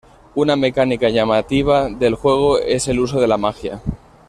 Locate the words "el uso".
2.87-3.21